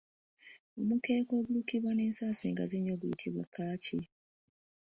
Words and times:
Omukeeka 0.81 1.31
ogulukibwa 1.39 1.91
n'ensansa 1.93 2.43
engazi 2.49 2.75
ennyo 2.77 2.95
guyitibwa 3.01 3.43
Ccaaci. 3.47 3.99